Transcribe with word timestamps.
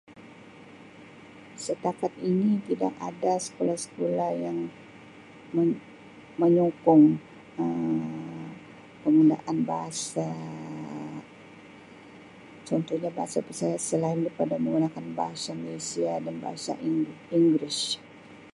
Setakat 1.65 2.13
ini 2.31 2.51
tidak 2.67 2.89
ada 3.07 3.33
sekolah-sekolah 3.45 4.31
yang 4.45 4.57
me-menyokong 5.55 7.05
Um 7.61 8.49
penggunaan 9.05 9.57
bahasa 9.69 10.27
contohnya 12.67 13.09
bahasa 13.17 13.39
Bisaya 13.47 13.77
selain 13.89 14.19
daripada 14.25 14.55
menggunakan 14.63 15.05
bahasa 15.19 15.51
Malaysia 15.63 16.11
dan 16.25 16.35
bahasa 16.45 16.71
Eng 16.85 16.99
Inggeris. 17.37 17.79